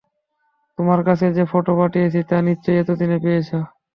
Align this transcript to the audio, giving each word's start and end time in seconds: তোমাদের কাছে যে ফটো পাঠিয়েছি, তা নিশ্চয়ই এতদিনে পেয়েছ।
তোমাদের 0.79 1.03
কাছে 1.09 1.25
যে 1.37 1.43
ফটো 1.51 1.73
পাঠিয়েছি, 1.79 2.19
তা 2.29 2.37
নিশ্চয়ই 2.47 2.79
এতদিনে 2.81 3.17
পেয়েছ। 3.23 3.49